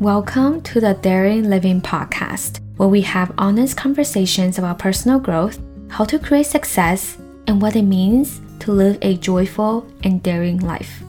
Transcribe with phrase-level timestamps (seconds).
[0.00, 6.06] Welcome to the Daring Living podcast, where we have honest conversations about personal growth, how
[6.06, 11.02] to create success, and what it means to live a joyful and daring life.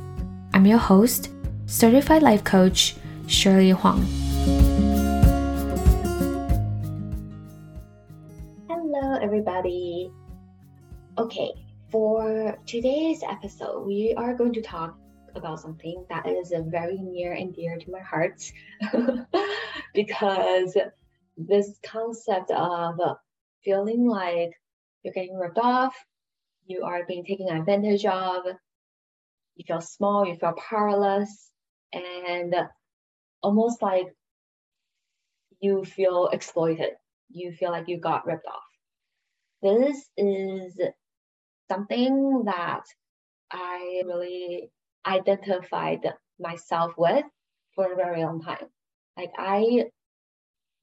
[0.53, 1.29] I'm your host,
[1.67, 2.97] certified life coach,
[3.27, 4.03] Shirley Huang.
[8.67, 10.11] Hello, everybody.
[11.17, 11.51] Okay,
[11.89, 14.97] for today's episode, we are going to talk
[15.35, 18.41] about something that is very near and dear to my heart
[19.93, 20.77] because
[21.37, 22.99] this concept of
[23.63, 24.51] feeling like
[25.03, 25.95] you're getting ripped off,
[26.65, 28.45] you are being taken advantage of,
[29.55, 31.51] you feel small, you feel powerless,
[31.93, 32.55] and
[33.41, 34.07] almost like
[35.59, 36.91] you feel exploited.
[37.29, 38.61] You feel like you got ripped off.
[39.61, 40.77] This is
[41.69, 42.83] something that
[43.51, 44.71] I really
[45.05, 47.25] identified myself with
[47.75, 48.67] for a very long time.
[49.17, 49.85] Like I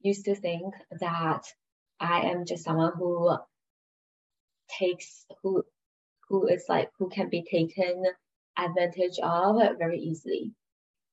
[0.01, 1.43] used to think that
[1.99, 3.37] I am just someone who
[4.79, 5.63] takes who
[6.29, 8.03] who is like who can be taken
[8.57, 10.53] advantage of very easily.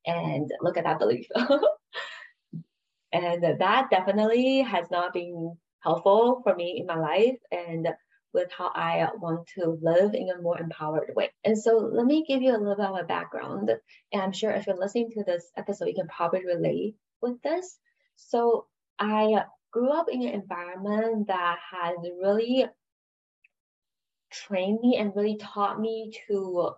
[0.07, 1.27] And look at that belief.
[3.13, 7.39] and that definitely has not been helpful for me in my life.
[7.51, 7.89] And
[8.37, 11.31] with how I want to live in a more empowered way.
[11.43, 13.71] And so let me give you a little bit of a background.
[14.13, 17.79] And I'm sure if you're listening to this episode, you can probably relate with this.
[18.17, 18.67] So
[18.99, 22.67] I grew up in an environment that has really
[24.31, 26.73] trained me and really taught me to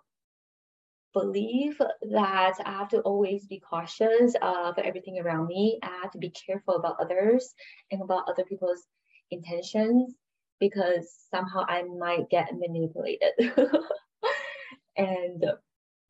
[1.13, 5.81] believe that I have to always be cautious of everything around me.
[5.83, 7.53] I have to be careful about others
[7.91, 8.87] and about other people's
[9.33, 10.15] intentions
[10.61, 13.33] because somehow I might get manipulated.
[14.97, 15.45] and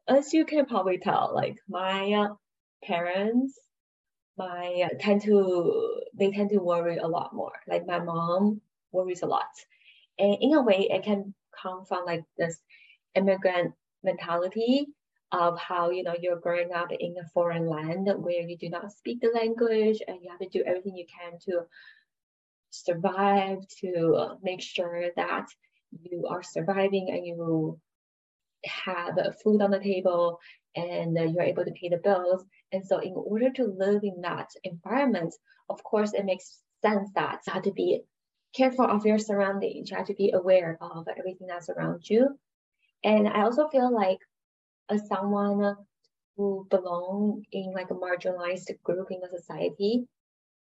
[0.09, 2.29] as you can probably tell, like my
[2.83, 3.59] parents,
[4.37, 7.53] my tend to they tend to worry a lot more.
[7.67, 8.61] Like my mom
[8.93, 9.51] worries a lot,
[10.19, 12.59] and in a way, it can come from like this
[13.15, 14.87] immigrant mentality
[15.33, 18.93] of how you know you're growing up in a foreign land where you do not
[18.93, 21.61] speak the language and you have to do everything you can to
[22.71, 25.47] survive, to uh, make sure that
[26.03, 27.79] you are surviving and you
[28.65, 30.39] have food on the table
[30.77, 32.45] and you're able to pay the bills.
[32.73, 35.35] And so, in order to live in that environment,
[35.69, 38.03] of course, it makes sense that you have to be
[38.55, 39.91] careful of your surroundings.
[39.91, 42.39] You have to be aware of everything that's around you.
[43.05, 44.19] And I also feel like
[44.89, 45.77] as someone
[46.37, 50.07] who belong in like a marginalized group in the society,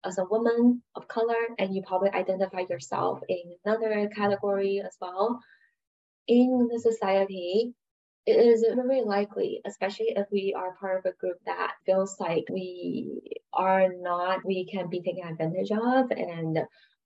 [0.03, 5.39] as a woman of color and you probably identify yourself in another category as well.
[6.27, 7.73] In the society
[8.25, 12.43] it is very likely especially if we are part of a group that feels like
[12.51, 13.21] we
[13.53, 16.59] are not we can be taken advantage of and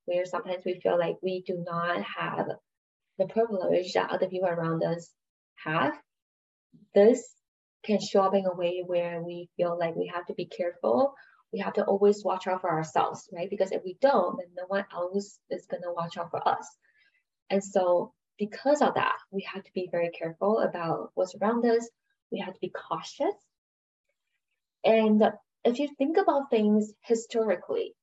[0.06, 2.47] where sometimes we feel like we do not have
[3.19, 5.12] the privilege that other people around us
[5.63, 5.94] have.
[6.96, 7.23] This
[7.84, 11.13] can show up in a way where we feel like we have to be careful
[11.54, 13.50] we have to always watch out for ourselves, right?
[13.50, 16.66] Because if we don't, then no one else is going to watch out for us.
[17.50, 21.90] And so, because of that, we have to be very careful about what's around us.
[22.32, 23.36] We have to be cautious.
[24.84, 25.24] And
[25.64, 27.94] if you think about things historically,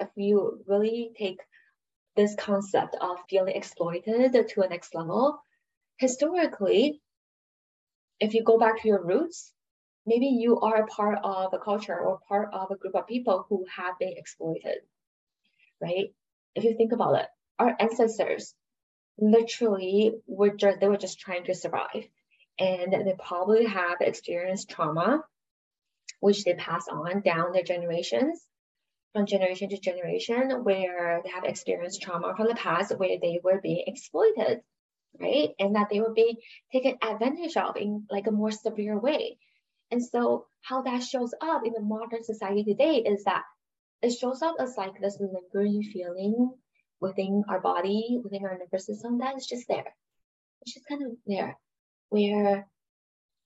[0.00, 1.40] if you really take
[2.16, 5.38] this concept of feeling exploited to a next level,
[5.98, 7.00] historically,
[8.18, 9.52] if you go back to your roots,
[10.08, 13.46] maybe you are a part of a culture or part of a group of people
[13.48, 14.78] who have been exploited,
[15.80, 16.12] right?
[16.54, 17.26] If you think about it,
[17.58, 18.54] our ancestors
[19.18, 22.08] literally were just they were just trying to survive,
[22.58, 25.24] and they probably have experienced trauma,
[26.20, 28.42] which they pass on down their generations
[29.12, 33.60] from generation to generation where they have experienced trauma from the past where they were
[33.60, 34.60] being exploited
[35.20, 35.50] right?
[35.58, 36.36] And that they were being
[36.72, 39.38] taken advantage of in like a more severe way
[39.90, 43.42] and so how that shows up in the modern society today is that
[44.02, 46.52] it shows up as like this lingering feeling
[47.00, 49.94] within our body, within our nervous system that is just there.
[50.62, 51.56] It's just kind of there
[52.10, 52.66] where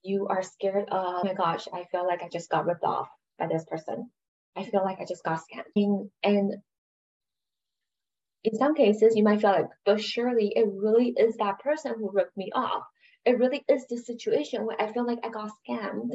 [0.03, 3.07] you are scared of, oh my gosh, I feel like I just got ripped off
[3.39, 4.09] by this person.
[4.55, 6.09] I feel like I just got scammed.
[6.23, 6.53] And,
[8.43, 12.11] in some cases, you might feel like, but surely it really is that person who
[12.11, 12.83] ripped me off.
[13.25, 16.11] It really is this situation where I feel like I got scammed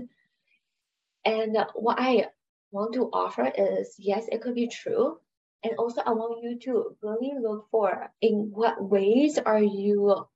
[1.25, 2.27] and what I
[2.71, 5.19] want to offer is yes, it could be true.
[5.65, 10.27] And also, I want you to really look for in what ways are you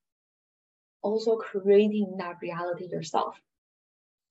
[1.03, 3.37] also creating that reality yourself?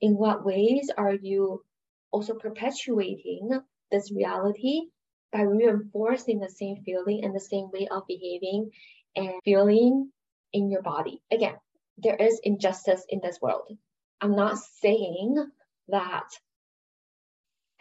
[0.02, 1.64] In what ways are you
[2.12, 3.50] also perpetuating
[3.92, 4.88] this reality
[5.32, 8.72] by reinforcing the same feeling and the same way of behaving
[9.16, 10.12] and feeling
[10.54, 11.22] in your body.
[11.32, 11.56] Again,
[11.98, 13.78] there is injustice in this world.
[14.20, 15.38] I'm not saying
[15.92, 16.30] that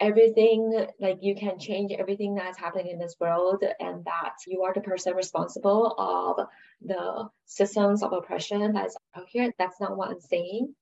[0.01, 4.73] everything like you can change everything that's happening in this world and that you are
[4.73, 6.47] the person responsible of
[6.81, 9.53] the systems of oppression that's out here.
[9.59, 10.73] That's not what i'm saying.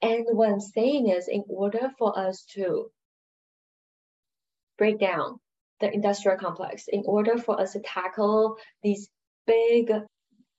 [0.00, 2.90] And what i'm saying is in order for us to
[4.78, 5.38] break down
[5.80, 9.10] the industrial complex in order for us to tackle these
[9.46, 9.92] big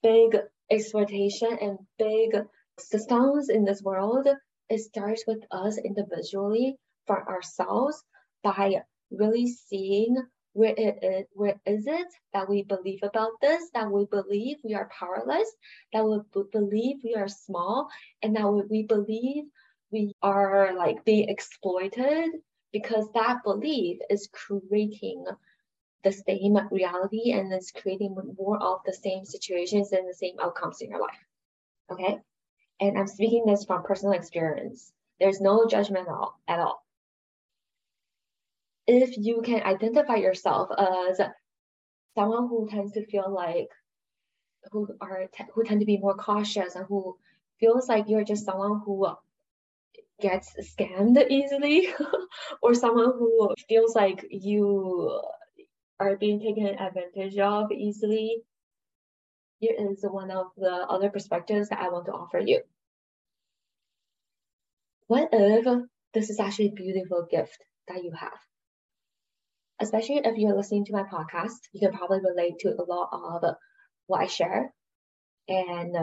[0.04, 0.38] big
[0.70, 2.38] exploitation and big
[2.80, 4.28] systems in this world
[4.70, 6.76] it starts with us individually
[7.06, 8.04] for ourselves
[8.44, 8.82] by
[9.12, 10.16] really seeing
[10.54, 14.74] where it is, where is it that we believe about this, that we believe we
[14.74, 15.50] are powerless,
[15.94, 16.20] that we
[16.52, 17.88] believe we are small,
[18.24, 19.46] and that we believe
[19.92, 22.32] we are like being exploited
[22.74, 25.26] because that belief is creating
[26.04, 30.82] the same reality and it's creating more of the same situations and the same outcomes
[30.82, 31.26] in your life.
[31.92, 32.20] Okay
[32.80, 34.92] and I'm speaking this from personal experience.
[35.20, 36.08] There's no judgment
[36.48, 36.84] at all.
[38.86, 41.20] If you can identify yourself as
[42.16, 43.68] someone who tends to feel like
[44.72, 47.18] who are who tend to be more cautious and who
[47.60, 49.08] feels like you're just someone who
[50.20, 51.88] gets scammed easily
[52.62, 55.22] or someone who feels like you
[56.00, 58.42] are being taken advantage of easily
[59.60, 62.62] here is one of the other perspectives that I want to offer you.
[65.08, 65.66] What if
[66.14, 67.58] this is actually a beautiful gift
[67.88, 68.38] that you have?
[69.80, 73.56] Especially if you're listening to my podcast, you can probably relate to a lot of
[74.08, 74.74] what I share.
[75.48, 75.96] And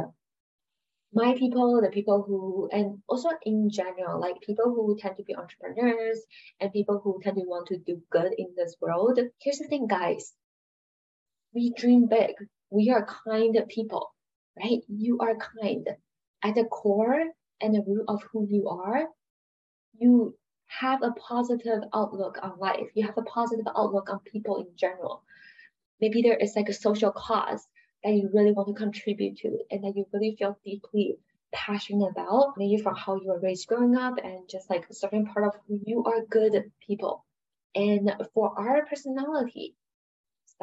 [1.12, 5.36] my people, the people who, and also in general, like people who tend to be
[5.36, 6.20] entrepreneurs
[6.60, 9.18] and people who tend to want to do good in this world.
[9.40, 10.32] Here's the thing, guys
[11.54, 12.34] we dream big
[12.70, 14.12] we are kind people,
[14.58, 14.80] right?
[14.88, 15.88] You are kind.
[16.42, 17.24] At the core
[17.60, 19.04] and the root of who you are,
[19.98, 22.88] you have a positive outlook on life.
[22.94, 25.22] You have a positive outlook on people in general.
[26.00, 27.66] Maybe there is like a social cause
[28.02, 31.16] that you really want to contribute to and that you really feel deeply
[31.52, 35.26] passionate about, maybe from how you were raised growing up and just like a certain
[35.26, 37.24] part of who you are good people.
[37.74, 39.74] And for our personality,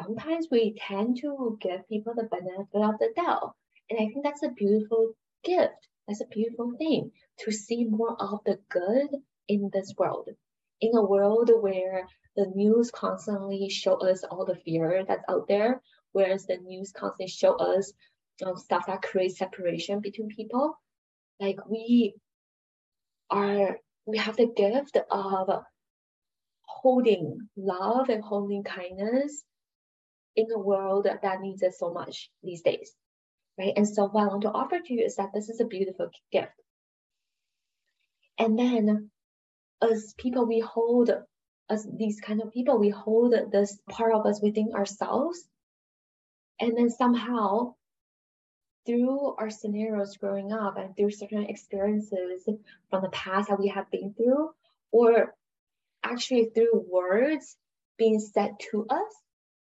[0.00, 3.54] sometimes we tend to give people the benefit of the doubt.
[3.90, 5.12] And I think that's a beautiful
[5.44, 5.88] gift.
[6.08, 9.08] That's a beautiful thing to see more of the good
[9.48, 10.28] in this world.
[10.80, 15.80] In a world where the news constantly show us all the fear that's out there,
[16.12, 17.92] whereas the news constantly show us
[18.56, 20.76] stuff that creates separation between people.
[21.38, 22.14] Like we
[23.30, 25.64] are, we have the gift of
[26.66, 29.44] holding love and holding kindness
[30.36, 32.92] in a world that needs it so much these days,
[33.58, 33.72] right?
[33.76, 36.10] And so what I want to offer to you is that this is a beautiful
[36.30, 36.52] gift.
[38.38, 39.10] And then
[39.82, 41.10] as people, we hold,
[41.68, 45.44] as these kind of people, we hold this part of us within ourselves.
[46.60, 47.74] And then somehow
[48.86, 52.48] through our scenarios growing up and through certain experiences
[52.90, 54.50] from the past that we have been through,
[54.90, 55.34] or
[56.02, 57.56] actually through words
[57.96, 59.14] being said to us,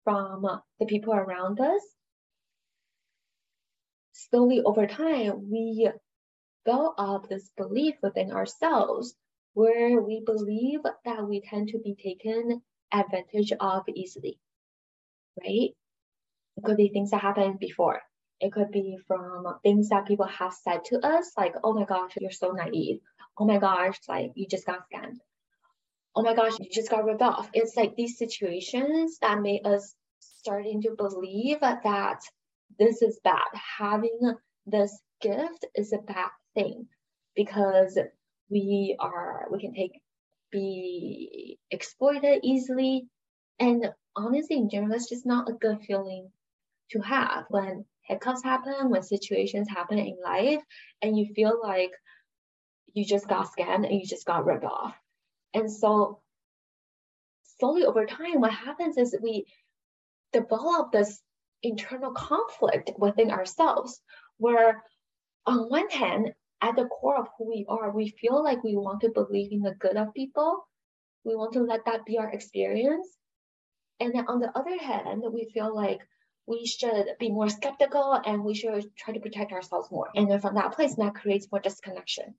[0.06, 1.82] from uh, the people around us,
[4.14, 5.90] slowly over time, we
[6.64, 9.16] build up this belief within ourselves
[9.54, 12.62] where we believe that we tend to be taken
[12.94, 14.40] advantage of easily,
[15.42, 15.72] right?
[16.58, 18.02] It could be things that happened before.
[18.40, 22.14] It could be from things that people have said to us, like, oh my gosh,
[22.20, 23.00] you're so naive.
[23.38, 25.20] Oh my gosh, like you just got scammed
[26.16, 27.50] oh my gosh, you just got ripped off.
[27.54, 32.22] It's like these situations that made us starting to believe that
[32.80, 33.48] this is bad.
[33.78, 36.88] Having this gift is a bad thing
[37.36, 37.98] because
[38.50, 40.02] we are we can take
[40.52, 43.08] be exploited easily
[43.60, 46.30] and honestly in general it's just not a good feeling
[46.92, 50.62] to have when hiccups happen when situations happen in life
[51.02, 51.92] and you feel like
[52.94, 54.96] you just got scammed and you just got ripped off
[55.56, 56.20] and so
[57.60, 59.46] slowly over time, what happens is we
[60.34, 61.22] develop this
[61.64, 64.02] internal conflict within ourselves
[64.38, 64.84] where
[65.46, 69.02] on one hand, at the core of who we are, we feel like we want
[69.02, 70.68] to believe in the good of people.
[71.24, 73.08] We want to let that be our experience.
[74.00, 76.00] And then on the other hand, we feel like
[76.48, 80.10] we should be more skeptical and we should try to protect ourselves more.
[80.16, 82.36] And then from that place, that creates more disconnection.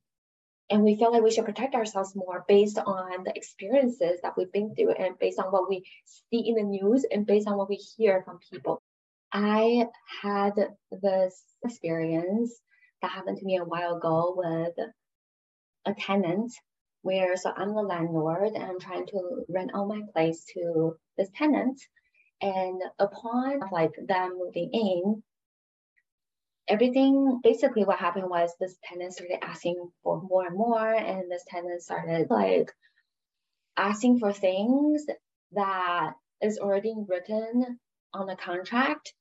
[0.69, 4.51] And we feel like we should protect ourselves more based on the experiences that we've
[4.51, 5.85] been through and based on what we
[6.31, 8.83] see in the news and based on what we hear from people.
[9.33, 9.87] I
[10.23, 10.55] had
[10.91, 12.53] this experience
[13.03, 14.75] that happened to me a while ago with
[15.87, 16.53] a tenant
[17.03, 21.29] where so I'm the landlord and I'm trying to rent out my place to this
[21.37, 21.81] tenant.
[22.43, 25.23] And upon like them moving in,
[26.69, 31.45] everything basically what happened was this tenant started asking for more and more, and this
[31.49, 32.73] tenant started like
[33.77, 35.05] asking for things
[35.53, 37.79] that is already written
[38.13, 39.13] on the contract,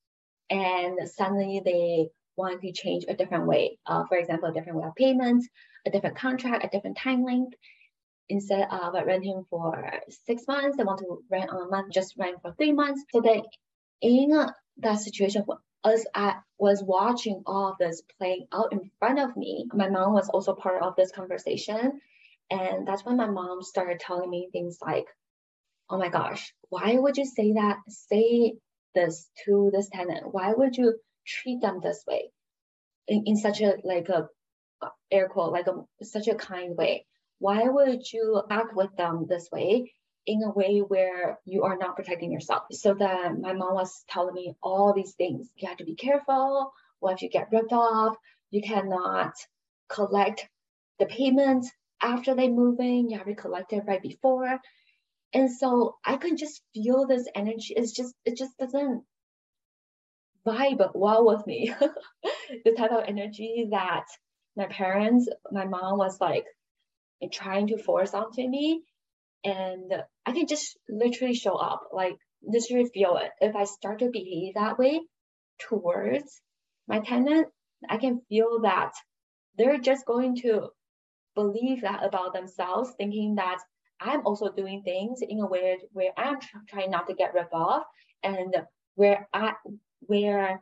[0.49, 3.77] and suddenly they want to change a different way.
[3.85, 5.43] Uh, for example, a different way of payment,
[5.85, 7.55] a different contract, a different time length.
[8.27, 9.87] Instead of renting for
[10.25, 13.03] six months, they want to rent on a month, just rent for three months.
[13.13, 13.43] So that
[14.01, 14.31] in
[14.77, 15.43] that situation,
[15.85, 20.13] as I was watching all of this playing out in front of me, my mom
[20.13, 22.01] was also part of this conversation.
[22.49, 25.05] And that's when my mom started telling me things like,
[25.89, 27.77] oh my gosh, why would you say that?
[27.87, 28.55] Say
[28.95, 30.23] this to this tenant?
[30.31, 32.31] Why would you treat them this way
[33.07, 34.27] in, in such a like a
[35.11, 37.05] air quote, like a such a kind way?
[37.39, 39.93] Why would you act with them this way
[40.25, 42.63] in a way where you are not protecting yourself.
[42.71, 45.49] So then my mom was telling me all these things.
[45.55, 46.73] You have to be careful.
[46.99, 48.15] What if you get ripped off?
[48.49, 49.33] You cannot
[49.87, 50.47] collect
[50.99, 51.65] the payment
[52.01, 53.09] after they move in.
[53.09, 54.59] You have to collect it right before.
[55.33, 57.73] And so I could just feel this energy.
[57.75, 59.03] It's just, it just doesn't
[60.45, 61.73] vibe well with me.
[62.65, 64.05] the type of energy that
[64.55, 66.45] my parents, my mom was like
[67.31, 68.83] trying to force onto me
[69.45, 69.93] and
[70.25, 73.31] I can just literally show up, like literally feel it.
[73.39, 75.01] If I start to behave that way
[75.59, 76.41] towards
[76.87, 77.47] my tenant,
[77.87, 78.91] I can feel that
[79.57, 80.69] they're just going to
[81.35, 83.59] believe that about themselves, thinking that
[84.01, 87.83] I'm also doing things in a way where I'm trying not to get ripped off,
[88.23, 88.55] and
[88.95, 89.53] where I
[90.01, 90.61] where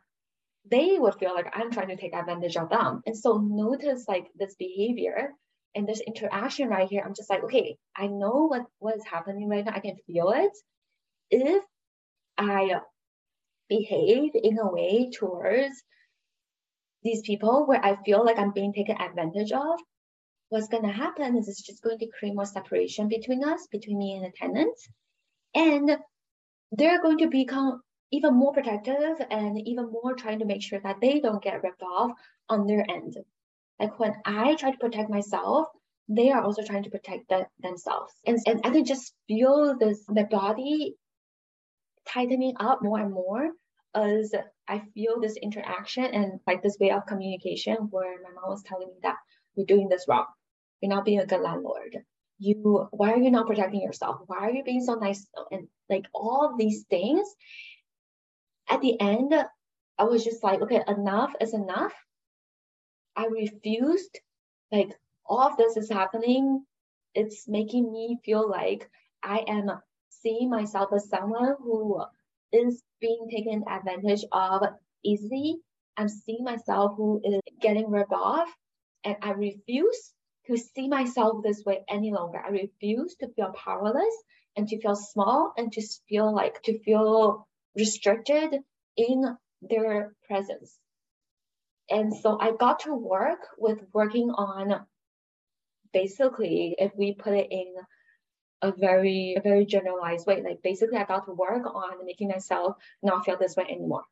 [0.70, 3.02] they would feel like I'm trying to take advantage of them.
[3.06, 5.30] And so notice like this behavior
[5.74, 9.48] and this interaction right here, I'm just like, okay, I know what what is happening
[9.48, 9.72] right now.
[9.74, 10.52] I can feel it.
[11.30, 11.62] If
[12.38, 12.80] I
[13.68, 15.82] behave in a way towards
[17.02, 19.80] these people where I feel like I'm being taken advantage of,
[20.48, 23.98] what's going to happen is it's just going to create more separation between us, between
[23.98, 24.88] me and the tenants.
[25.54, 25.98] And
[26.72, 31.00] they're going to become even more protective and even more trying to make sure that
[31.00, 32.12] they don't get ripped off
[32.48, 33.16] on their end.
[33.80, 35.68] Like when I try to protect myself,
[36.08, 38.12] they are also trying to protect the, themselves.
[38.26, 40.94] And, and I can just feel this, my body
[42.06, 43.50] tightening up more and more
[43.94, 44.34] as
[44.68, 48.88] I feel this interaction and like this way of communication where my mom was telling
[48.88, 49.16] me that
[49.54, 50.26] you're doing this wrong.
[50.80, 51.96] You're not being a good landlord.
[52.38, 54.20] You, why are you not protecting yourself?
[54.26, 55.26] Why are you being so nice?
[55.50, 57.26] And like all these things.
[58.68, 59.32] At the end,
[59.98, 61.92] I was just like, okay, enough is enough.
[63.16, 64.20] I refused,
[64.72, 64.90] like,
[65.26, 66.64] all of this is happening.
[67.14, 68.90] It's making me feel like
[69.22, 69.70] I am
[70.10, 72.04] seeing myself as someone who
[72.52, 74.62] is being taken advantage of
[75.04, 75.60] easily.
[75.96, 78.52] I'm seeing myself who is getting ripped off,
[79.04, 80.12] and I refuse
[80.46, 82.38] to see myself this way any longer.
[82.38, 84.14] I refuse to feel powerless
[84.56, 88.60] and to feel small and to feel like to feel restricted
[88.96, 90.78] in their presence.
[91.90, 94.86] And so I got to work with working on
[95.92, 97.74] basically, if we put it in
[98.62, 102.76] a very, a very generalized way, like basically I got to work on making myself
[103.02, 104.04] not feel this way anymore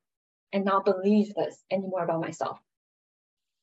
[0.52, 2.58] and not believe this anymore about myself.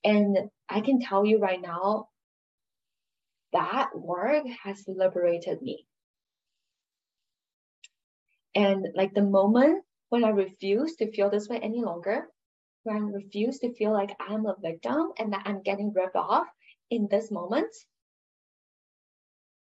[0.04, 0.38] And
[0.68, 2.10] I can tell you right now,
[3.54, 5.86] that work has liberated me.
[8.56, 12.28] And like the moment when I refuse to feel this way any longer,
[12.90, 16.48] when I refuse to feel like I'm a victim and that I'm getting ripped off
[16.90, 17.74] in this moment.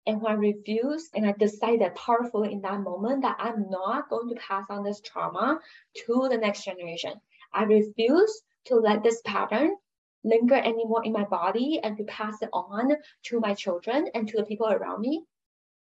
[0.06, 4.30] And when I refuse and I decided powerfully in that moment that I'm not going
[4.30, 5.60] to pass on this trauma
[6.06, 7.12] to the next generation.
[7.52, 9.76] I refuse to let this pattern
[10.24, 14.38] linger anymore in my body and to pass it on to my children and to
[14.38, 15.22] the people around me.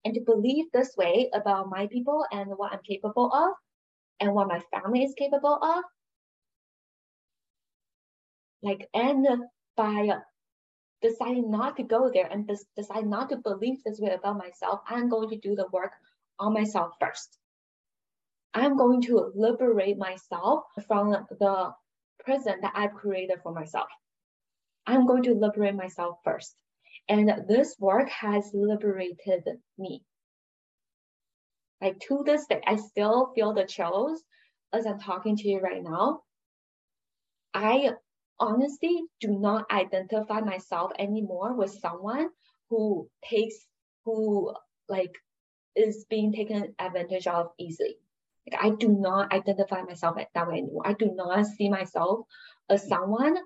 [0.05, 3.55] And to believe this way about my people and what I'm capable of
[4.21, 5.83] and what my family is capable of
[8.63, 9.27] like and
[9.77, 10.11] by
[11.03, 15.09] deciding not to go there and decide not to believe this way about myself, I'm
[15.09, 15.93] going to do the work
[16.39, 17.39] on myself first.
[18.55, 21.75] I'm going to liberate myself from the
[22.25, 23.89] prison that I've created for myself.
[24.87, 26.55] I'm going to liberate myself first.
[27.09, 29.45] And this work has liberated
[29.79, 30.03] me.
[31.81, 34.23] Like to this day, I still feel the chills
[34.73, 36.23] as I'm talking to you right now.
[37.53, 37.93] I
[38.39, 42.29] honestly do not identify myself anymore with someone
[42.69, 43.57] who takes
[44.05, 44.55] who
[44.89, 45.15] like
[45.75, 47.97] is being taken advantage of easily.
[48.51, 50.87] Like I do not identify myself that way anymore.
[50.87, 52.27] I do not see myself
[52.69, 53.37] as someone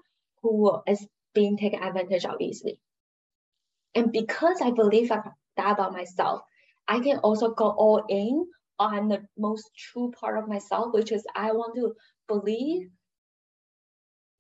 [0.42, 2.80] who is being taken advantage of easily.
[3.94, 6.42] And because I believe that, that about myself,
[6.86, 8.46] I can also go all in
[8.78, 11.94] on the most true part of myself, which is I want to
[12.28, 12.88] believe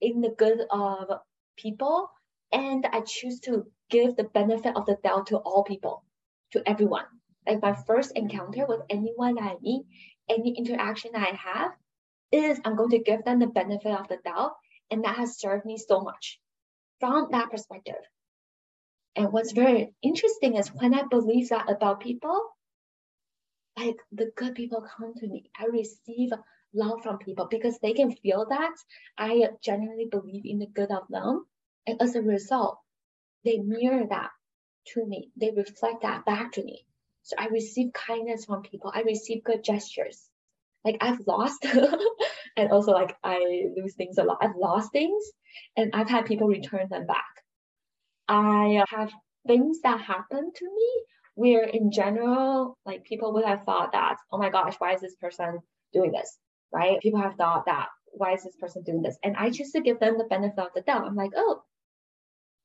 [0.00, 1.20] in the good of
[1.56, 2.10] people
[2.52, 6.04] and I choose to give the benefit of the doubt to all people,
[6.52, 7.04] to everyone.
[7.46, 9.84] Like my first encounter with anyone that I meet,
[10.28, 11.72] any interaction I have,
[12.32, 14.52] is I'm going to give them the benefit of the doubt.
[14.90, 16.40] And that has served me so much
[16.98, 18.02] from that perspective.
[19.16, 22.40] And what's very interesting is when I believe that about people,
[23.76, 25.50] like the good people come to me.
[25.58, 26.30] I receive
[26.74, 28.74] love from people because they can feel that
[29.18, 31.44] I genuinely believe in the good of them.
[31.86, 32.78] And as a result,
[33.44, 34.30] they mirror that
[34.88, 35.30] to me.
[35.36, 36.86] They reflect that back to me.
[37.22, 38.92] So I receive kindness from people.
[38.94, 40.28] I receive good gestures.
[40.84, 41.64] Like I've lost
[42.56, 44.38] and also like I lose things a lot.
[44.40, 45.22] I've lost things
[45.76, 47.44] and I've had people return them back.
[48.28, 49.10] I have
[49.46, 54.38] things that happen to me where in general, like people would have thought that, oh
[54.38, 55.58] my gosh, why is this person
[55.92, 56.38] doing this?
[56.72, 57.00] Right?
[57.00, 59.18] People have thought that, why is this person doing this?
[59.22, 61.04] And I choose to give them the benefit of the doubt.
[61.04, 61.62] I'm like, oh,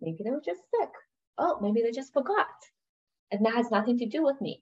[0.02, 0.90] maybe they were just sick.
[1.38, 2.48] Oh, maybe they just forgot.
[3.32, 4.62] And that has nothing to do with me.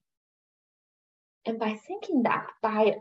[1.45, 2.95] And by thinking that, by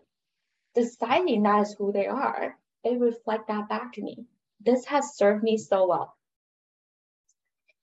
[0.74, 4.26] deciding that is who they are, they reflect that back to me.
[4.60, 6.16] This has served me so well.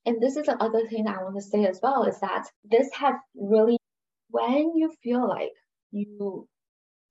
[0.06, 2.90] And this is the other thing I want to say as well is that this
[2.94, 3.78] has really,
[4.30, 5.54] when you feel like
[5.92, 6.48] you,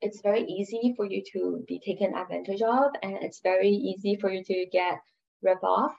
[0.01, 4.31] it's very easy for you to be taken advantage of and it's very easy for
[4.31, 5.01] you to get
[5.43, 5.93] ripped off.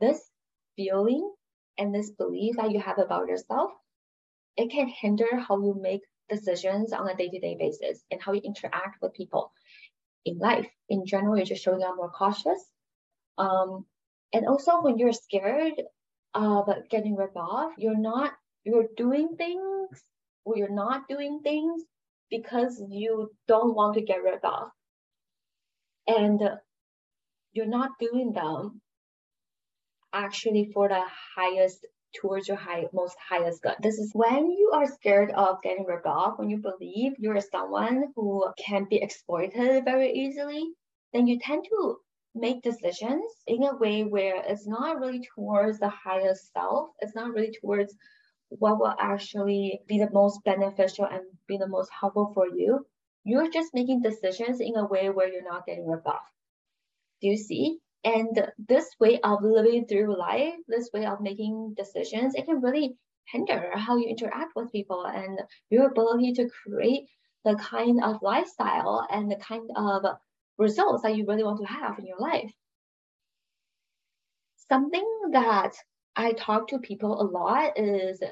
[0.00, 0.20] This
[0.76, 1.32] feeling
[1.78, 3.70] and this belief that you have about yourself,
[4.56, 9.00] it can hinder how you make decisions on a day-to-day basis and how you interact
[9.02, 9.52] with people
[10.24, 10.66] in life.
[10.88, 12.62] In general, you're just showing up more cautious.
[13.38, 13.84] Um,
[14.32, 15.74] and also when you're scared
[16.34, 18.32] of getting ripped off, you're not,
[18.64, 20.02] you're doing things
[20.44, 21.82] or you're not doing things
[22.30, 24.70] because you don't want to get ripped off.
[26.06, 26.40] And
[27.52, 28.80] you're not doing them
[30.12, 31.02] actually for the
[31.36, 31.86] highest
[32.20, 33.74] towards your high, most highest good.
[33.80, 38.04] This is when you are scared of getting ripped off, when you believe you're someone
[38.14, 40.64] who can be exploited very easily,
[41.12, 41.96] then you tend to
[42.34, 47.32] make decisions in a way where it's not really towards the highest self, it's not
[47.32, 47.94] really towards
[48.48, 52.86] what will actually be the most beneficial and be the most helpful for you.
[53.24, 56.22] You're just making decisions in a way where you're not getting off.
[57.20, 57.78] Do you see?
[58.04, 62.96] And this way of living through life, this way of making decisions, it can really
[63.24, 67.08] hinder how you interact with people and your ability to create
[67.44, 70.04] the kind of lifestyle and the kind of
[70.58, 72.52] results that you really want to have in your life.
[74.68, 75.72] Something that
[76.16, 78.22] I talk to people a lot is,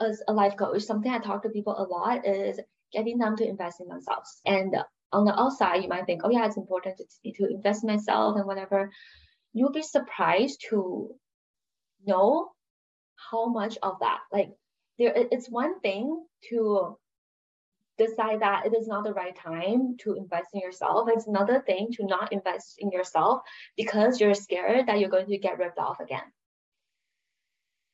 [0.00, 2.60] as a life coach, something I talk to people a lot is
[2.92, 4.40] getting them to invest in themselves.
[4.46, 4.76] And
[5.12, 8.36] on the outside, you might think, oh yeah, it's important to, to invest in myself
[8.36, 8.90] and whatever.
[9.52, 11.14] You'll be surprised to
[12.06, 12.50] know
[13.30, 14.50] how much of that, like
[14.98, 16.96] there, it's one thing to
[17.98, 21.08] decide that it is not the right time to invest in yourself.
[21.10, 23.42] It's another thing to not invest in yourself
[23.76, 26.22] because you're scared that you're going to get ripped off again.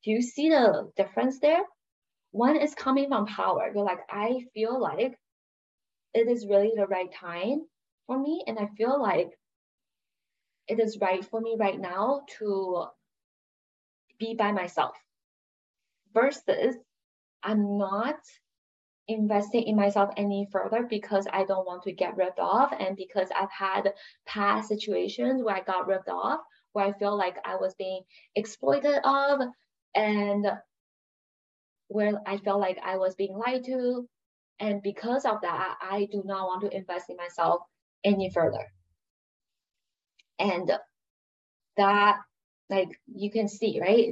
[0.05, 1.63] Do you see the difference there?
[2.33, 3.71] One is coming from power.
[3.75, 5.19] You're like, I feel like
[6.15, 7.63] it is really the right time
[8.07, 8.45] for me.
[8.47, 9.31] And I feel like
[10.69, 12.87] it is right for me right now to
[14.19, 14.95] be by myself
[16.15, 16.77] versus
[17.43, 18.17] I'm not
[19.09, 23.29] investing in myself any further because I don't want to get ripped off and because
[23.35, 23.93] I've had
[24.27, 26.41] past situations where I got ripped off,
[26.73, 28.03] where I feel like I was being
[28.37, 29.41] exploited of
[29.95, 30.47] and
[31.89, 34.09] where I felt like I was being lied to.
[34.61, 37.63] And because of that, I do not want to invest in myself
[38.05, 38.67] any further.
[40.39, 40.71] And
[41.77, 42.19] that,
[42.69, 44.09] like, you can see, right?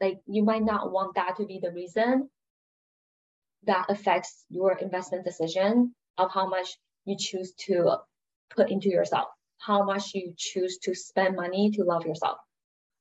[0.00, 2.28] Like, you might not want that to be the reason
[3.64, 7.96] that affects your investment decision of how much you choose to
[8.54, 12.38] put into yourself, how much you choose to spend money to love yourself.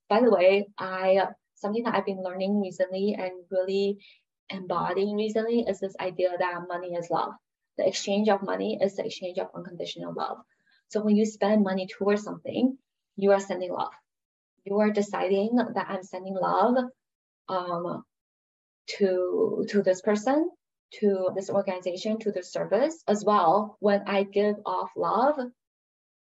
[0.10, 4.00] By the way, I something that I've been learning recently and really
[4.50, 7.34] embodying recently is this idea that money is love.
[7.78, 10.38] The exchange of money is the exchange of unconditional love.
[10.90, 12.78] So when you spend money towards something,
[13.18, 13.94] you are sending love.
[14.64, 16.76] You are deciding that I'm sending love
[17.50, 18.04] um,
[18.98, 20.50] to to this person,
[21.00, 23.78] to this organization, to the service as well.
[23.80, 25.40] When I give off love,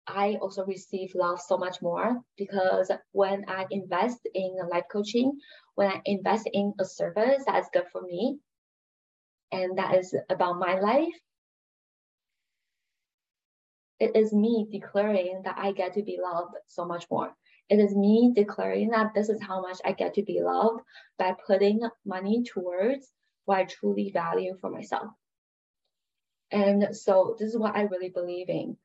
[0.06, 5.38] I also receive love so much more because when I invest in life coaching,
[5.76, 8.38] when I invest in a service that is good for me
[9.50, 11.14] and that is about my life,
[13.98, 17.34] it is me declaring that I get to be loved so much more.
[17.70, 20.82] It is me declaring that this is how much I get to be loved
[21.18, 23.10] by putting money towards
[23.46, 25.10] what I truly value for myself.
[26.50, 28.76] And so this is what I really believe in.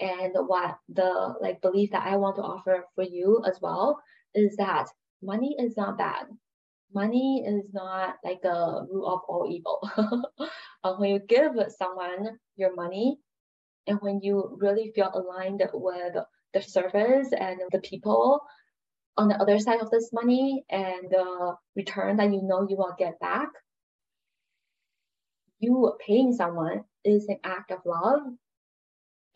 [0.00, 4.00] And what the like belief that I want to offer for you as well
[4.34, 4.88] is that
[5.22, 6.26] money is not bad.
[6.92, 9.88] Money is not like the root of all evil.
[10.84, 13.18] uh, when you give someone your money,
[13.86, 16.14] and when you really feel aligned with
[16.52, 18.40] the service and the people
[19.16, 22.94] on the other side of this money and the return that you know you will
[22.98, 23.48] get back,
[25.58, 28.22] you paying someone is an act of love.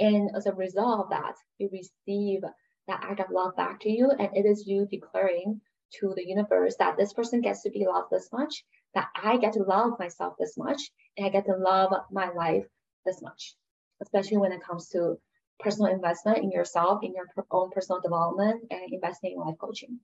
[0.01, 2.43] And as a result of that, you receive
[2.87, 4.11] that act of love back to you.
[4.11, 5.61] And it is you declaring
[6.01, 9.55] to the universe that this person gets to be loved this much, that I get
[9.55, 10.81] to love myself this much,
[11.17, 12.67] and I get to love my life
[13.05, 13.57] this much
[14.01, 15.17] especially when it comes to
[15.59, 19.99] personal investment in yourself, in your own personal development, and investing in life coaching.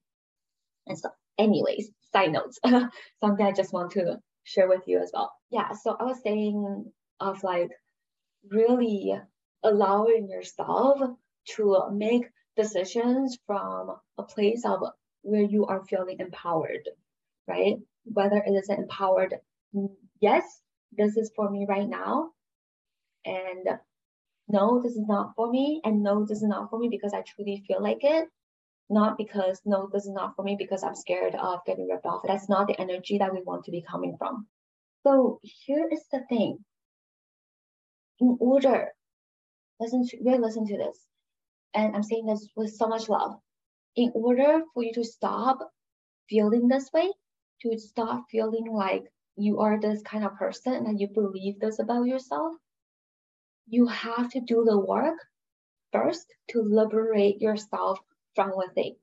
[0.87, 2.59] And so, anyways, side notes,
[3.19, 5.31] something I just want to share with you as well.
[5.49, 7.69] Yeah, so I was saying of like
[8.49, 9.13] really
[9.65, 11.01] allowing yourself
[11.55, 12.25] to make
[12.55, 14.79] decisions from a place of
[15.23, 16.87] where you are feeling empowered,
[17.47, 17.77] right?
[18.05, 19.35] Whether it is empowered,
[20.21, 20.61] yes,
[20.97, 22.31] this is for me right now,
[23.25, 23.67] and
[24.47, 27.21] no, this is not for me, and no, this is not for me because I
[27.21, 28.29] truly feel like it,
[28.89, 32.21] not because no, this is not for me because I'm scared of getting ripped off.
[32.25, 34.47] That's not the energy that we want to be coming from.
[35.03, 36.63] So here is the thing.
[38.19, 38.94] In order,
[39.79, 40.99] listen to really listen to this,
[41.73, 43.39] and I'm saying this with so much love.
[43.95, 45.59] In order for you to stop
[46.29, 47.11] feeling this way,
[47.61, 49.03] to stop feeling like
[49.37, 52.53] you are this kind of person and you believe this about yourself,
[53.67, 55.17] you have to do the work
[55.91, 57.99] first to liberate yourself
[58.35, 58.95] from within.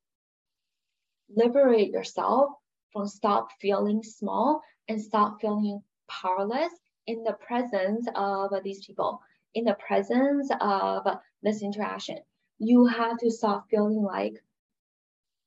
[1.35, 2.53] Liberate yourself
[2.93, 6.73] from stop feeling small and stop feeling powerless
[7.07, 9.21] in the presence of these people,
[9.55, 11.07] in the presence of
[11.43, 12.19] this interaction.
[12.59, 14.35] You have to stop feeling like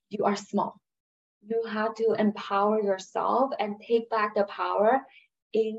[0.10, 0.80] you are small.
[1.48, 5.02] You have to empower yourself and take back the power
[5.54, 5.78] in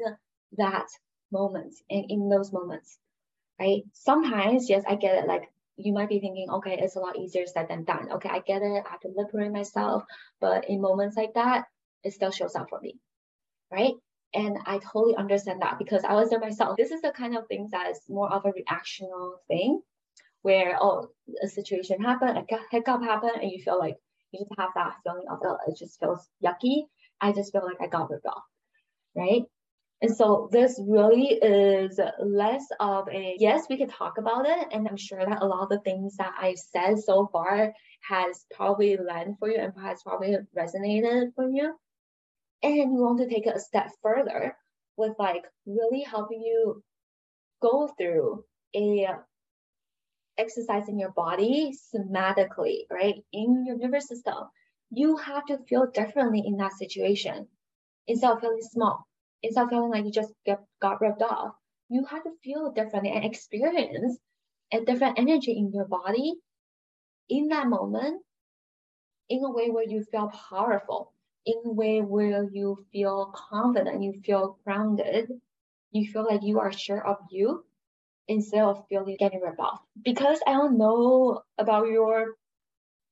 [0.59, 0.87] that
[1.33, 2.99] moment and in those moments
[3.61, 3.83] right?
[3.93, 5.27] Sometimes, yes, I get it.
[5.27, 8.13] Like you might be thinking, okay, it's a lot easier said than done.
[8.13, 8.85] Okay, I get it.
[8.87, 10.05] I to liberate myself.
[10.41, 11.67] But in moments like that,
[12.03, 12.97] it still shows up for me,
[13.71, 13.95] right?
[14.37, 16.77] And I totally understand that because I was there myself.
[16.77, 19.81] This is the kind of things that is more of a reactional thing
[20.43, 21.09] where, oh,
[21.43, 23.97] a situation happened, a hiccup happened, and you feel like
[24.33, 26.83] you just have that feeling of, oh, it just feels yucky.
[27.19, 28.45] I just feel like I got ripped off,
[29.17, 29.43] right?
[30.03, 34.69] And so this really is less of a yes, we can talk about it.
[34.71, 37.73] And I'm sure that a lot of the things that I've said so far
[38.03, 41.75] has probably landed for you and has probably resonated for you.
[42.67, 44.57] And we want to take it a step further
[44.97, 46.83] with like really helping you
[47.63, 49.09] go through a
[50.39, 53.25] exercise in your body somatically, right?
[53.33, 54.35] In your nervous system.
[54.91, 57.49] You have to feel differently in that situation
[58.07, 59.07] instead of feeling small
[59.43, 61.55] instead of feeling like you just get got ripped off,
[61.89, 64.19] you have to feel differently and experience
[64.73, 66.35] a different energy in your body
[67.29, 68.23] in that moment
[69.29, 71.13] in a way where you feel powerful,
[71.47, 75.31] in a way where you feel confident, you feel grounded,
[75.93, 77.65] you feel like you are sure of you
[78.29, 79.81] instead of feeling getting off.
[80.05, 82.35] Because I don't know about your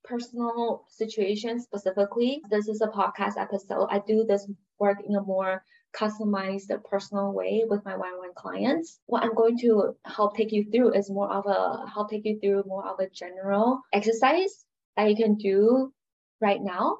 [0.03, 3.87] personal situation specifically, this is a podcast episode.
[3.91, 5.65] I do this work in a more
[5.97, 8.99] customized personal way with my one-on-one clients.
[9.07, 12.41] What I'm going to help take you through is more of a help take you
[12.41, 14.65] through more of a general exercise
[14.97, 15.93] that you can do
[16.41, 16.99] right now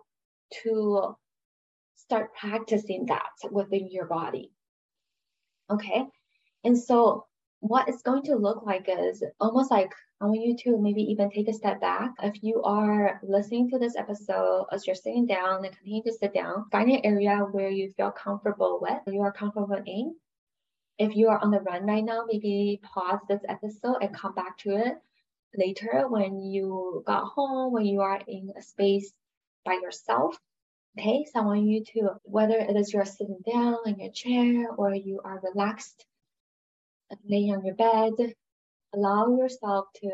[0.63, 1.17] to
[2.07, 4.51] start practicing that within your body.
[5.71, 6.05] Okay.
[6.65, 7.27] And so
[7.61, 11.31] what it's going to look like is almost like I want you to maybe even
[11.31, 12.13] take a step back.
[12.23, 16.33] If you are listening to this episode as you're sitting down and continue to sit
[16.33, 20.15] down, find an area where you feel comfortable with, you are comfortable in.
[20.99, 24.57] If you are on the run right now, maybe pause this episode and come back
[24.59, 24.95] to it
[25.57, 29.13] later when you got home, when you are in a space
[29.65, 30.39] by yourself.
[30.97, 34.95] So I want you to, whether it is you're sitting down in your chair or
[34.95, 36.07] you are relaxed
[37.29, 38.35] laying on your bed,
[38.95, 40.11] allow yourself to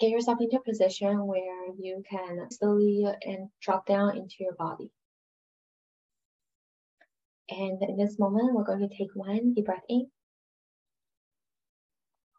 [0.00, 4.90] get yourself into a position where you can slowly and drop down into your body.
[7.48, 10.08] And in this moment, we're going to take one deep breath in.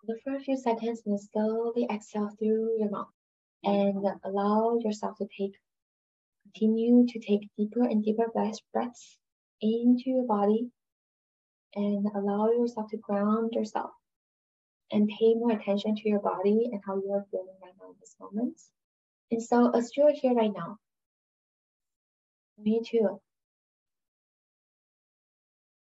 [0.06, 3.08] Hold for a few seconds and slowly exhale through your mouth.
[3.64, 5.56] And allow yourself to take,
[6.54, 9.18] continue to take deeper and deeper breaths
[9.62, 10.70] into your body
[11.76, 13.92] and allow yourself to ground yourself
[14.92, 17.96] and pay more attention to your body and how you are feeling right now in
[18.00, 18.60] this moment.
[19.32, 20.78] And so, as you are here right now,
[22.58, 23.20] me too.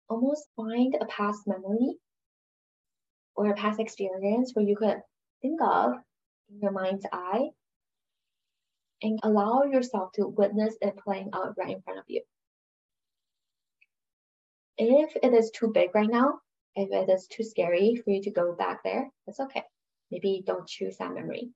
[0.10, 1.98] Almost find a past memory
[3.36, 5.02] or a past experience where you could
[5.42, 5.94] think of
[6.50, 7.50] in your mind's eye
[9.04, 12.22] and allow yourself to witness it playing out right in front of you.
[14.78, 16.40] If it is too big right now,
[16.76, 19.64] if it is too scary for you to go back there, that's okay.
[20.10, 21.52] Maybe don't choose that memory,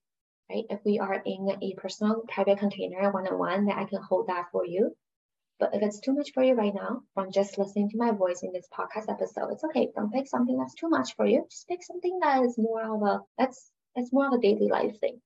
[0.50, 0.66] right?
[0.70, 4.66] If we are in a personal private container one-on-one, then I can hold that for
[4.66, 4.96] you.
[5.60, 8.44] But if it's too much for you right now, from just listening to my voice
[8.44, 9.90] in this podcast episode, it's okay.
[9.96, 11.48] Don't pick something that's too much for you.
[11.50, 15.00] Just pick something that is more of a that's that's more of a daily life
[15.00, 15.20] thing.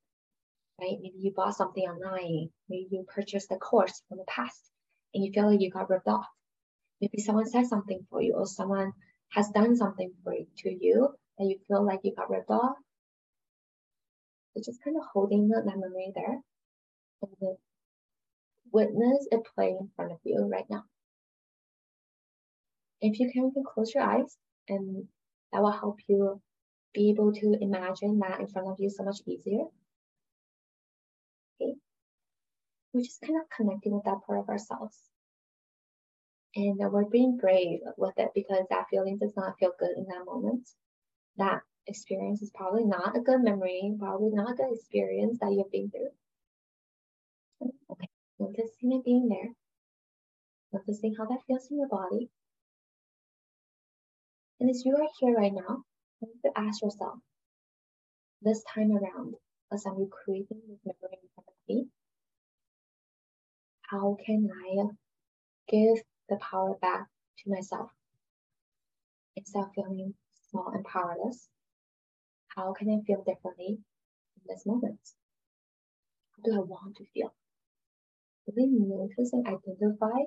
[0.82, 0.98] Right?
[1.02, 4.60] Maybe you bought something online, maybe you purchased a course from the past
[5.14, 6.26] and you feel like you got ripped off
[7.02, 8.94] maybe someone said something for you or someone
[9.30, 12.76] has done something for you, to you and you feel like you got ripped off.
[14.54, 16.40] So just kind of holding that memory there
[17.24, 17.56] and the
[18.72, 20.84] witness it playing in front of you right now.
[23.02, 24.38] If you can, you can close your eyes
[24.70, 25.08] and
[25.52, 26.40] that will help you
[26.94, 29.64] be able to imagine that in front of you so much easier.
[31.60, 31.74] Okay.
[32.94, 34.98] We're just kind of connecting with that part of ourselves
[36.56, 40.26] and we're being brave with it because that feeling does not feel good in that
[40.26, 40.68] moment.
[41.38, 45.72] That experience is probably not a good memory, probably not a good experience that you've
[45.72, 46.10] been through.
[47.90, 49.52] Okay, noticing it being there,
[50.74, 52.30] noticing how that feels in your body.
[54.60, 55.84] And as you are here right now,
[56.22, 57.16] you need to ask yourself,
[58.42, 59.36] this time around,
[59.72, 61.88] as I'm recreating this memory in front of me,
[63.92, 64.88] how can I
[65.70, 67.08] give the power back
[67.40, 67.92] to myself.
[69.36, 70.14] Instead of feeling
[70.50, 71.50] small and powerless,
[72.48, 73.80] how can I feel differently
[74.38, 75.00] in this moment?
[76.36, 77.34] How do I want to feel?
[78.56, 80.24] Really notice and identify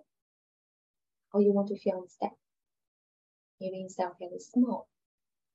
[1.32, 2.30] how you want to feel instead.
[3.60, 4.88] Maybe instead of feeling small,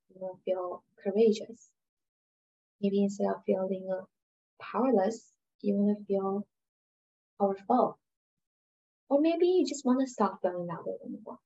[0.09, 1.69] you want to feel courageous.
[2.81, 4.05] Maybe instead of feeling uh,
[4.59, 6.47] powerless, you want to feel
[7.39, 7.98] powerful
[9.09, 11.39] or maybe you just want to stop feeling that way anymore.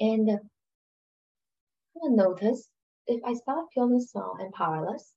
[0.00, 0.38] And uh,
[1.94, 2.68] kind of notice
[3.06, 5.14] if I start feeling small and powerless,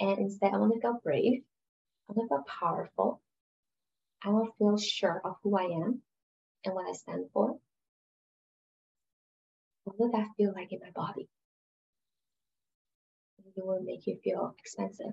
[0.00, 1.42] and instead I want to feel brave,
[2.08, 3.20] I want to feel powerful,
[4.24, 6.02] I want to feel sure of who I am
[6.64, 7.58] and what I stand for.
[9.84, 11.28] What would that feel like in my body?
[13.56, 15.12] It will make you feel expansive.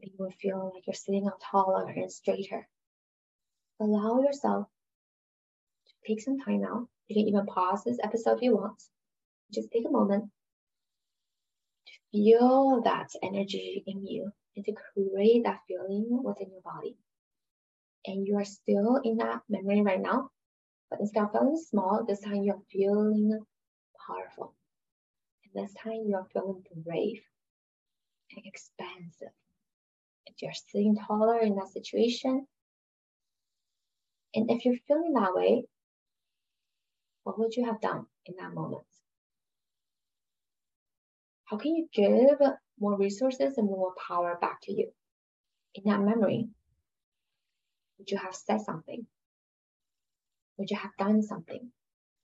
[0.00, 2.68] You will feel like you're sitting up taller and straighter
[3.80, 4.66] allow yourself
[5.86, 6.88] to take some time out.
[7.08, 8.82] You can even pause this episode if you want.
[9.52, 10.24] Just take a moment
[11.86, 16.96] to feel that energy in you and to create that feeling within your body.
[18.06, 20.30] And you are still in that memory right now,
[20.90, 23.38] but instead of feeling small, this time you're feeling
[24.06, 24.54] powerful.
[25.44, 27.20] And this time you're feeling brave
[28.34, 29.34] and expansive.
[30.26, 32.46] If you're sitting taller in that situation,
[34.36, 35.64] and if you're feeling that way,
[37.24, 38.84] what would you have done in that moment?
[41.46, 42.38] How can you give
[42.78, 44.92] more resources and more power back to you
[45.74, 46.48] in that memory?
[47.98, 49.06] Would you have said something?
[50.58, 51.60] Would you have done something?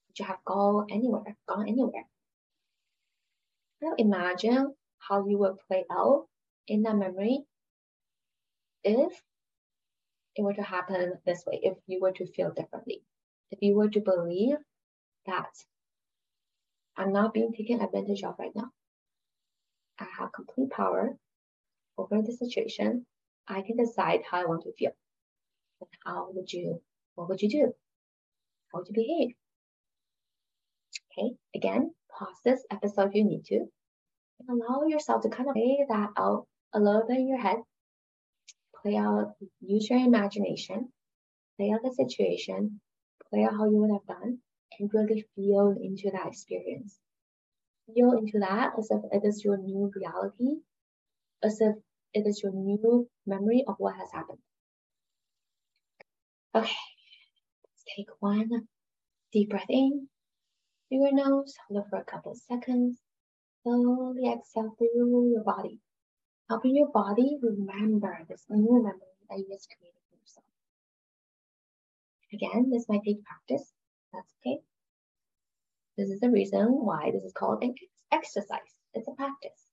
[0.09, 1.37] Would you have gone anywhere?
[1.49, 2.05] Gone anywhere?
[3.81, 6.27] Now imagine how you would play out
[6.69, 7.45] in that memory
[8.85, 9.23] if
[10.37, 13.03] it were to happen this way, if you were to feel differently,
[13.51, 14.57] if you were to believe
[15.27, 15.51] that
[16.97, 18.71] I'm not being taken advantage of right now.
[19.99, 21.17] I have complete power
[21.97, 23.07] over the situation.
[23.49, 24.93] I can decide how I want to feel.
[25.81, 26.81] And how would you,
[27.15, 27.73] what would you do?
[28.73, 29.35] How would you behave?
[31.13, 33.67] Okay, again, pause this episode if you need to.
[34.49, 37.59] And allow yourself to kind of play that out a little bit in your head.
[38.83, 40.93] Play out, use your imagination,
[41.57, 42.81] play out the situation,
[43.31, 44.39] play out how you would have done,
[44.79, 46.99] and really feel into that experience.
[47.95, 50.57] Feel into that as if it is your new reality,
[51.43, 51.77] as if
[52.15, 54.39] it is your new memory of what has happened.
[56.55, 56.77] Okay,
[57.65, 58.67] let's take one
[59.33, 60.09] deep breath in
[60.89, 62.99] through your nose, hold it for a couple seconds.
[63.63, 65.79] Slowly exhale through your body,
[66.49, 70.47] helping your body remember this new memory that you just created for yourself.
[72.33, 73.73] Again, this might take practice.
[74.13, 74.61] That's okay.
[75.97, 77.75] This is the reason why this is called an
[78.11, 78.59] exercise.
[78.95, 79.67] It's a practice.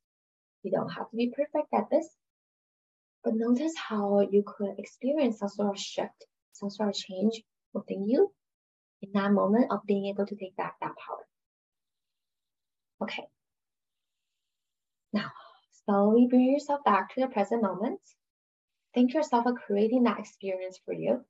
[0.64, 2.08] You don't have to be perfect at this,
[3.24, 7.42] but notice how you could experience some sort of shift, some sort of change
[7.74, 8.32] within you
[9.02, 11.26] in that moment of being able to take back that power.
[13.02, 13.24] Okay.
[15.14, 15.32] Now,
[15.90, 18.00] slowly bring yourself back to the present moment.
[18.94, 21.26] Thank yourself for creating that experience for you.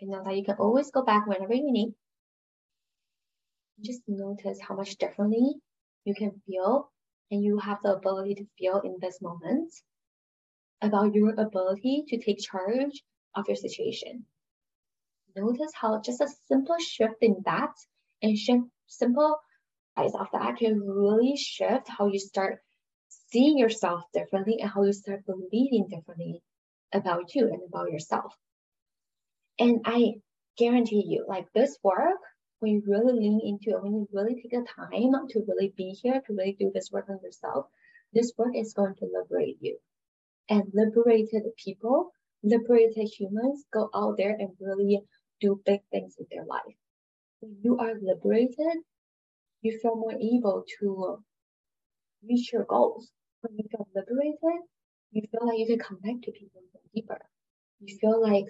[0.00, 1.94] And know that you can always go back whenever you need
[3.80, 5.54] just notice how much differently
[6.04, 6.90] you can feel
[7.30, 9.72] and you have the ability to feel in this moment
[10.80, 13.02] about your ability to take charge
[13.34, 14.24] of your situation.
[15.36, 17.72] Notice how just a simple shift in that
[18.22, 19.38] and shift, simple
[19.96, 22.60] eyes of that can really shift how you start
[23.34, 26.40] seeing yourself differently and how you start believing differently
[26.92, 28.32] about you and about yourself.
[29.58, 30.20] And I
[30.56, 32.20] guarantee you, like this work
[32.60, 35.90] when you really lean into it, when you really take the time to really be
[36.00, 37.66] here, to really do this work on yourself,
[38.12, 39.78] this work is going to liberate you.
[40.48, 42.12] And liberated people,
[42.44, 45.02] liberated humans go out there and really
[45.40, 46.76] do big things in their life.
[47.40, 48.78] When you are liberated,
[49.62, 51.18] you feel more able to
[52.22, 53.10] reach your goals.
[53.44, 54.62] When you feel liberated,
[55.12, 56.62] you feel like you can connect to people
[56.94, 57.20] deeper.
[57.80, 58.46] You feel like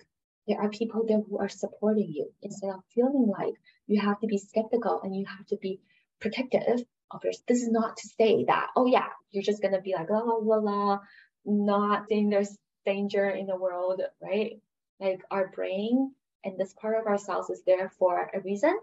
[0.47, 3.55] there are people there who are supporting you instead of feeling like
[3.89, 5.81] you have to be skeptical and you have to be
[6.21, 7.45] protective of yourself.
[7.49, 10.35] This is not to say that, oh yeah, you're just gonna be like, la la
[10.37, 11.01] la la,
[11.45, 14.61] not saying there's danger in the world, right?
[15.01, 16.13] Like our brain
[16.45, 18.79] and this part of ourselves is there for a reason.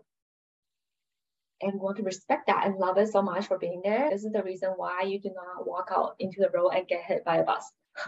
[1.61, 4.09] And want to respect that and love it so much for being there.
[4.09, 7.03] This is the reason why you do not walk out into the road and get
[7.03, 7.71] hit by a bus.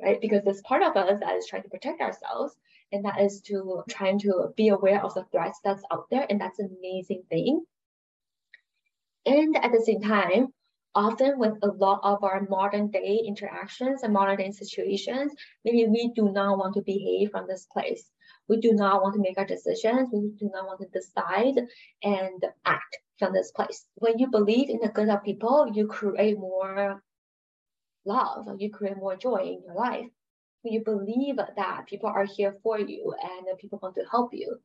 [0.00, 0.20] right?
[0.20, 2.54] Because there's part of us that is trying to protect ourselves,
[2.92, 6.40] and that is to trying to be aware of the threats that's out there, and
[6.40, 7.64] that's an amazing thing.
[9.26, 10.48] And at the same time,
[10.94, 15.32] often with a lot of our modern day interactions and modern day situations,
[15.64, 18.10] maybe we do not want to behave from this place.
[18.48, 20.10] We do not want to make our decisions.
[20.12, 21.66] We do not want to decide
[22.02, 23.86] and act from this place.
[23.94, 27.02] When you believe in the good of people, you create more
[28.04, 30.06] love, you create more joy in your life.
[30.62, 34.58] When you believe that people are here for you and people want to help you,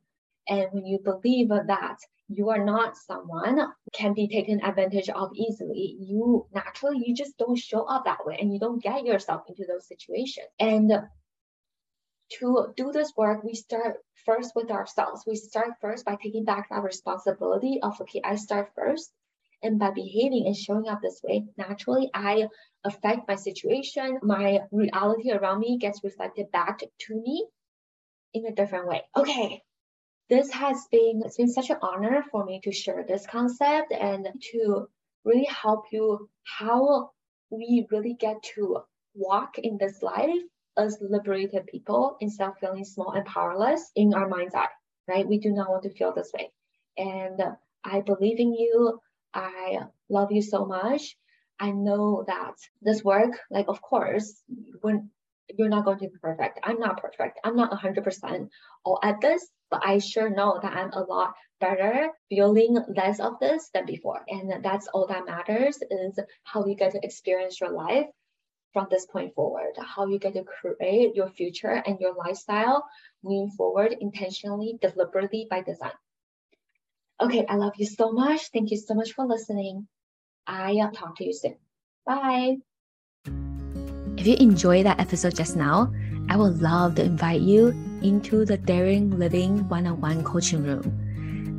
[0.48, 1.96] and when you believe that
[2.28, 7.58] you are not someone can be taken advantage of easily, you naturally you just don't
[7.58, 10.46] show up that way and you don't get yourself into those situations.
[10.58, 10.92] And
[12.38, 15.24] to do this work, we start first with ourselves.
[15.26, 19.10] We start first by taking back that responsibility of okay, I start first.
[19.62, 22.48] And by behaving and showing up this way, naturally I
[22.82, 27.46] affect my situation, my reality around me gets reflected back to me
[28.32, 29.02] in a different way.
[29.14, 29.62] Okay.
[30.30, 34.28] This has been it's been such an honor for me to share this concept and
[34.52, 34.88] to
[35.24, 37.10] really help you how
[37.50, 38.78] we really get to
[39.14, 40.40] walk in this life
[40.76, 44.68] as liberated people instead of feeling small and powerless in our mind's eye,
[45.08, 45.26] right?
[45.26, 46.50] We do not want to feel this way.
[46.96, 47.40] And
[47.84, 49.00] I believe in you.
[49.32, 51.16] I love you so much.
[51.58, 54.42] I know that this work, like, of course,
[54.80, 55.10] when
[55.56, 56.60] you're not going to be perfect.
[56.62, 57.40] I'm not perfect.
[57.44, 58.48] I'm not 100%
[58.84, 63.38] all at this, but I sure know that I'm a lot better feeling less of
[63.40, 64.22] this than before.
[64.28, 68.06] And that's all that matters is how you get to experience your life
[68.72, 72.86] from this point forward, how you get to create your future and your lifestyle
[73.22, 75.92] moving forward intentionally, deliberately by design.
[77.20, 78.50] Okay, I love you so much.
[78.52, 79.86] Thank you so much for listening.
[80.46, 81.56] I'll uh, talk to you soon.
[82.06, 82.56] Bye.
[84.16, 85.92] If you enjoyed that episode just now,
[86.28, 87.68] I would love to invite you
[88.02, 91.10] into the Daring Living one on one coaching room.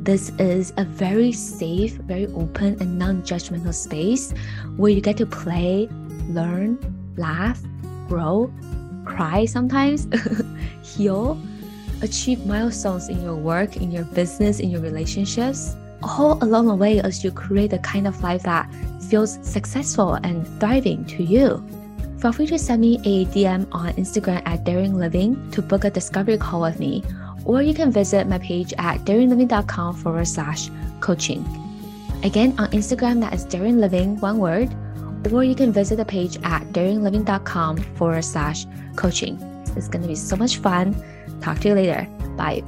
[0.02, 4.32] this is a very safe, very open, and non judgmental space
[4.76, 5.88] where you get to play,
[6.28, 6.78] learn,
[7.16, 7.60] laugh,
[8.08, 8.52] grow,
[9.04, 10.08] cry sometimes,
[10.82, 11.40] heal,
[12.02, 17.00] achieve milestones in your work, in your business, in your relationships, all along the way
[17.00, 18.68] as you create the kind of life that
[19.08, 21.64] feels successful and thriving to you.
[22.18, 25.90] Feel free to send me a DM on Instagram at Daring Living to book a
[25.90, 27.02] discovery call with me,
[27.44, 31.44] or you can visit my page at daringliving.com forward slash coaching.
[32.22, 34.72] Again, on Instagram, that is Daring Living, one word,
[35.30, 38.66] or you can visit the page at daringliving.com forward slash
[38.96, 39.36] coaching.
[39.76, 40.94] It's going to be so much fun.
[41.40, 42.06] Talk to you later.
[42.36, 42.62] Bye.